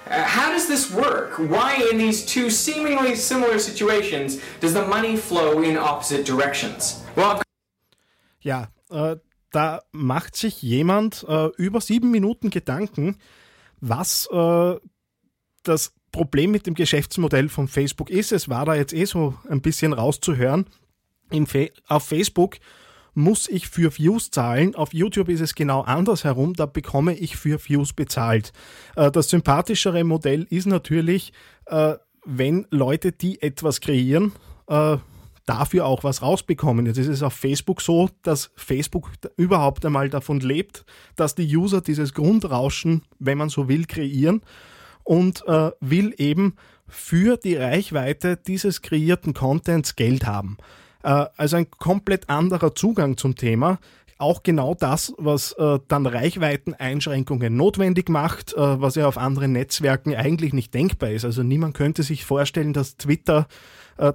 Uh, 0.08 0.22
how 0.22 0.50
does 0.50 0.66
this 0.68 0.90
work? 0.90 1.38
Why, 1.38 1.86
in 1.90 1.98
these 1.98 2.24
two 2.24 2.48
seemingly 2.50 3.14
similar 3.14 3.58
situations, 3.58 4.40
does 4.60 4.72
the 4.72 4.86
money 4.86 5.16
flow 5.16 5.62
in 5.62 5.76
opposite 5.76 6.24
directions? 6.24 7.02
Ja, 8.40 8.68
äh, 8.90 9.16
da 9.50 9.82
macht 9.92 10.36
sich 10.36 10.62
jemand 10.62 11.24
äh, 11.28 11.46
über 11.56 11.80
sieben 11.80 12.10
Minuten 12.10 12.50
Gedanken, 12.50 13.16
was 13.80 14.28
äh, 14.30 14.76
das 15.62 15.92
Problem 16.12 16.50
mit 16.50 16.66
dem 16.66 16.74
Geschäftsmodell 16.74 17.48
von 17.48 17.68
Facebook 17.68 18.10
ist. 18.10 18.32
Es 18.32 18.48
war 18.48 18.64
da 18.64 18.74
jetzt 18.74 18.92
eh 18.92 19.04
so 19.04 19.34
ein 19.48 19.60
bisschen 19.60 19.92
rauszuhören. 19.92 20.66
Fe 21.46 21.70
auf 21.86 22.04
Facebook 22.04 22.56
muss 23.14 23.48
ich 23.48 23.68
für 23.68 23.96
Views 23.96 24.30
zahlen. 24.30 24.74
Auf 24.74 24.94
YouTube 24.94 25.28
ist 25.28 25.40
es 25.40 25.54
genau 25.54 25.82
andersherum, 25.82 26.54
da 26.54 26.66
bekomme 26.66 27.14
ich 27.14 27.36
für 27.36 27.58
Views 27.62 27.92
bezahlt. 27.92 28.52
Äh, 28.96 29.10
das 29.10 29.28
sympathischere 29.28 30.04
Modell 30.04 30.46
ist 30.50 30.66
natürlich, 30.66 31.32
äh, 31.66 31.94
wenn 32.24 32.66
Leute, 32.70 33.12
die 33.12 33.42
etwas 33.42 33.80
kreieren, 33.80 34.32
äh, 34.68 34.98
dafür 35.48 35.86
auch 35.86 36.04
was 36.04 36.22
rausbekommen. 36.22 36.86
Jetzt 36.86 36.98
ist 36.98 37.08
es 37.08 37.22
auf 37.22 37.32
Facebook 37.32 37.80
so, 37.80 38.10
dass 38.22 38.50
Facebook 38.56 39.10
überhaupt 39.36 39.84
einmal 39.84 40.10
davon 40.10 40.40
lebt, 40.40 40.84
dass 41.16 41.34
die 41.34 41.56
User 41.56 41.80
dieses 41.80 42.14
Grundrauschen, 42.14 43.02
wenn 43.18 43.38
man 43.38 43.48
so 43.48 43.68
will, 43.68 43.86
kreieren 43.86 44.42
und 45.04 45.42
will 45.80 46.14
eben 46.18 46.54
für 46.88 47.36
die 47.36 47.56
Reichweite 47.56 48.36
dieses 48.36 48.82
kreierten 48.82 49.34
Contents 49.34 49.96
Geld 49.96 50.26
haben. 50.26 50.56
Äh, 51.02 51.26
also 51.36 51.56
ein 51.56 51.70
komplett 51.70 52.28
anderer 52.28 52.74
Zugang 52.74 53.16
zum 53.16 53.36
Thema. 53.36 53.78
Auch 54.20 54.42
genau 54.42 54.74
das, 54.74 55.14
was 55.16 55.52
äh, 55.52 55.78
dann 55.86 56.06
Reichweiteneinschränkungen 56.06 57.54
notwendig 57.54 58.08
macht, 58.08 58.52
äh, 58.54 58.80
was 58.80 58.96
ja 58.96 59.06
auf 59.06 59.16
anderen 59.16 59.52
Netzwerken 59.52 60.14
eigentlich 60.14 60.52
nicht 60.52 60.74
denkbar 60.74 61.10
ist. 61.10 61.24
Also 61.24 61.44
niemand 61.44 61.74
könnte 61.74 62.02
sich 62.02 62.24
vorstellen, 62.24 62.72
dass 62.72 62.96
Twitter 62.96 63.46
äh, 63.48 63.54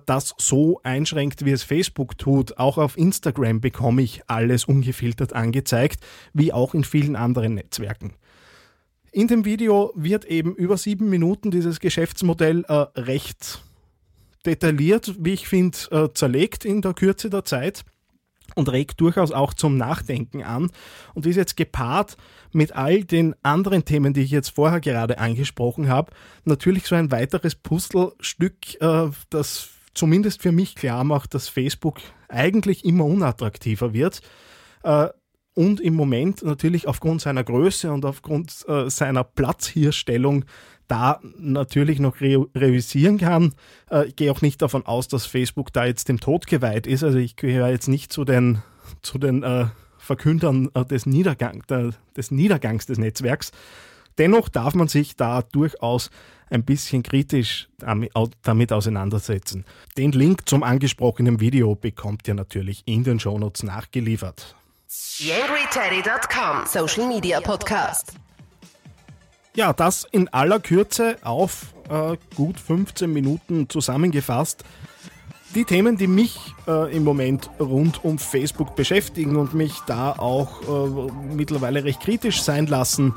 das 0.05 0.33
so 0.37 0.79
einschränkt, 0.83 1.45
wie 1.45 1.51
es 1.51 1.63
Facebook 1.63 2.17
tut. 2.17 2.57
Auch 2.57 2.77
auf 2.77 2.97
Instagram 2.97 3.61
bekomme 3.61 4.01
ich 4.01 4.21
alles 4.27 4.65
ungefiltert 4.65 5.33
angezeigt, 5.33 6.03
wie 6.33 6.53
auch 6.53 6.73
in 6.73 6.83
vielen 6.83 7.15
anderen 7.15 7.55
Netzwerken. 7.55 8.13
In 9.11 9.27
dem 9.27 9.45
Video 9.45 9.91
wird 9.95 10.25
eben 10.25 10.55
über 10.55 10.75
sieben 10.77 11.09
Minuten 11.09 11.51
dieses 11.51 11.79
Geschäftsmodell 11.79 12.65
äh, 12.67 12.73
recht 12.99 13.61
detailliert, 14.45 15.13
wie 15.19 15.33
ich 15.33 15.47
finde, 15.47 15.77
äh, 15.91 16.09
zerlegt 16.13 16.65
in 16.65 16.81
der 16.81 16.93
Kürze 16.93 17.29
der 17.29 17.45
Zeit. 17.45 17.83
und 18.55 18.71
regt 18.71 19.01
durchaus 19.01 19.31
auch 19.31 19.53
zum 19.53 19.77
Nachdenken 19.77 20.43
an 20.43 20.69
und 21.13 21.25
ist 21.25 21.37
jetzt 21.37 21.57
gepaart 21.57 22.17
mit 22.51 22.75
all 22.75 23.03
den 23.03 23.35
anderen 23.41 23.85
Themen, 23.85 24.13
die 24.13 24.21
ich 24.21 24.31
jetzt 24.31 24.49
vorher 24.49 24.79
gerade 24.79 25.17
angesprochen 25.17 25.89
habe, 25.89 26.11
natürlich 26.45 26.85
so 26.85 26.95
ein 26.95 27.09
weiteres 27.09 27.55
Puzzlestück, 27.55 28.79
äh, 28.79 29.09
das 29.29 29.69
zumindest 29.93 30.41
für 30.41 30.51
mich 30.51 30.75
klar 30.75 31.03
macht, 31.03 31.33
dass 31.33 31.47
Facebook 31.47 31.99
eigentlich 32.29 32.85
immer 32.85 33.05
unattraktiver 33.05 33.93
wird 33.93 34.21
äh, 34.83 35.07
und 35.55 35.79
im 35.79 35.93
Moment 35.93 36.43
natürlich 36.43 36.87
aufgrund 36.87 37.21
seiner 37.21 37.43
Größe 37.43 37.91
und 37.91 38.05
aufgrund 38.05 38.65
äh, 38.67 38.89
seiner 38.89 39.23
Platzhierstellung 39.23 40.45
da 40.87 41.19
natürlich 41.37 41.99
noch 41.99 42.21
re 42.21 42.45
revisieren 42.55 43.17
kann. 43.17 43.53
Äh, 43.89 44.07
ich 44.07 44.15
gehe 44.15 44.31
auch 44.31 44.41
nicht 44.41 44.61
davon 44.61 44.85
aus, 44.85 45.07
dass 45.07 45.25
Facebook 45.25 45.71
da 45.71 45.85
jetzt 45.85 46.09
dem 46.09 46.19
Tod 46.19 46.47
geweiht 46.47 46.87
ist. 46.87 47.03
Also 47.03 47.17
ich 47.17 47.35
gehöre 47.35 47.69
jetzt 47.69 47.87
nicht 47.87 48.11
zu 48.11 48.25
den, 48.25 48.61
zu 49.01 49.17
den 49.17 49.43
äh, 49.43 49.67
Verkündern 49.97 50.69
äh, 50.73 50.85
des, 50.85 51.05
Niedergang, 51.05 51.63
der, 51.69 51.91
des 52.17 52.31
Niedergangs 52.31 52.85
des 52.85 52.97
Netzwerks. 52.97 53.51
Dennoch 54.17 54.49
darf 54.49 54.75
man 54.75 54.87
sich 54.87 55.15
da 55.15 55.41
durchaus 55.41 56.09
ein 56.49 56.63
bisschen 56.63 57.03
kritisch 57.03 57.67
damit 57.79 58.71
auseinandersetzen. 58.71 59.65
Den 59.97 60.11
Link 60.11 60.47
zum 60.47 60.63
angesprochenen 60.63 61.39
Video 61.39 61.75
bekommt 61.75 62.27
ihr 62.27 62.35
natürlich 62.35 62.83
in 62.85 63.03
den 63.03 63.19
Shownotes 63.19 63.63
nachgeliefert. 63.63 64.55
YangryTeddy.com 65.17 66.65
Social 66.67 67.07
Media 67.07 67.41
Podcast. 67.41 68.13
Ja, 69.55 69.73
das 69.73 70.07
in 70.11 70.27
aller 70.29 70.59
Kürze 70.59 71.17
auf 71.23 71.73
äh, 71.89 72.17
gut 72.35 72.59
15 72.59 73.11
Minuten 73.11 73.69
zusammengefasst. 73.69 74.63
Die 75.55 75.65
Themen, 75.65 75.97
die 75.97 76.07
mich 76.07 76.39
äh, 76.67 76.95
im 76.95 77.03
Moment 77.03 77.49
rund 77.59 78.03
um 78.03 78.17
Facebook 78.17 78.75
beschäftigen 78.75 79.35
und 79.35 79.53
mich 79.53 79.79
da 79.85 80.13
auch 80.13 80.61
äh, 80.63 81.11
mittlerweile 81.35 81.83
recht 81.83 82.01
kritisch 82.01 82.41
sein 82.41 82.65
lassen. 82.65 83.13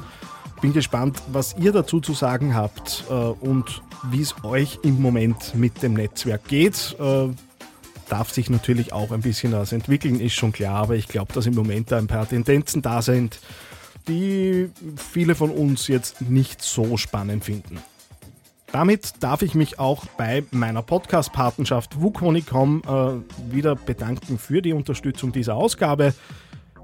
Bin 0.60 0.72
gespannt, 0.72 1.22
was 1.32 1.54
ihr 1.58 1.72
dazu 1.72 2.00
zu 2.00 2.14
sagen 2.14 2.54
habt 2.54 3.04
äh, 3.10 3.12
und 3.12 3.82
wie 4.10 4.22
es 4.22 4.34
euch 4.42 4.78
im 4.82 5.00
Moment 5.00 5.54
mit 5.54 5.82
dem 5.82 5.94
Netzwerk 5.94 6.48
geht. 6.48 6.96
Äh, 6.98 7.28
darf 8.08 8.30
sich 8.30 8.50
natürlich 8.50 8.92
auch 8.92 9.10
ein 9.10 9.20
bisschen 9.20 9.52
was 9.52 9.72
entwickeln, 9.72 10.20
ist 10.20 10.34
schon 10.34 10.52
klar, 10.52 10.82
aber 10.82 10.94
ich 10.94 11.08
glaube, 11.08 11.32
dass 11.32 11.46
im 11.46 11.54
Moment 11.54 11.92
da 11.92 11.98
ein 11.98 12.06
paar 12.06 12.28
Tendenzen 12.28 12.82
da 12.82 13.02
sind, 13.02 13.40
die 14.08 14.70
viele 14.96 15.34
von 15.34 15.50
uns 15.50 15.88
jetzt 15.88 16.22
nicht 16.22 16.62
so 16.62 16.96
spannend 16.96 17.44
finden. 17.44 17.78
Damit 18.72 19.14
darf 19.20 19.42
ich 19.42 19.54
mich 19.54 19.78
auch 19.78 20.04
bei 20.16 20.44
meiner 20.50 20.82
Podcast-Patenschaft 20.82 22.00
Wukonicom 22.00 22.82
äh, 22.86 23.52
wieder 23.54 23.75
bedanken 23.75 24.38
für 24.38 24.60
die 24.60 24.72
Unterstützung 24.72 25.32
dieser 25.32 25.54
Ausgabe. 25.54 26.14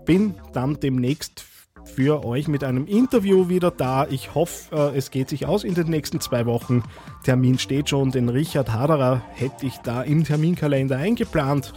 Bin 0.05 0.35
dann 0.53 0.81
demnächst 0.81 1.45
für 1.85 2.25
euch 2.25 2.49
mit 2.49 2.65
einem 2.65 2.87
Interview 2.87 3.49
wieder 3.49 3.71
da. 3.71 4.07
Ich 4.09 4.35
hoffe, 4.35 4.93
äh, 4.93 4.97
es 4.97 5.11
geht 5.11 5.29
sich 5.29 5.47
aus 5.47 5.65
in 5.65 5.75
den 5.75 5.89
nächsten 5.89 6.21
zwei 6.21 6.47
Wochen. 6.47 6.83
Termin 7.25 7.59
steht 7.59 7.89
schon, 7.89 8.11
den 8.11 8.29
Richard 8.29 8.73
Haderer 8.73 9.23
hätte 9.35 9.67
ich 9.67 9.79
da 9.79 10.03
im 10.03 10.25
Terminkalender 10.25 10.97
eingeplant. 10.97 11.73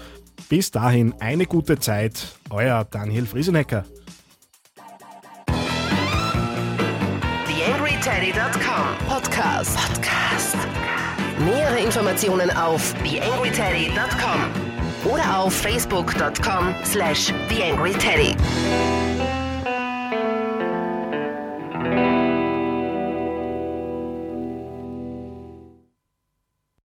Bis 0.49 0.71
dahin 0.71 1.13
eine 1.19 1.45
gute 1.45 1.79
Zeit. 1.79 2.37
Euer 2.49 2.85
Daniel 2.89 3.25
Friesenecker. 3.25 3.85
TheAngryTeddy.com 7.47 9.07
Podcast. 9.07 9.77
Podcast. 9.77 10.57
Nähere 11.39 11.79
Informationen 11.79 12.49
auf 12.51 12.93
TheAngryTeddy.com 13.03 15.11
oder 15.11 15.39
auf 15.39 15.53
Facebook.com 15.53 16.75
slash 16.83 17.33
TheAngryTeddy. 17.49 18.35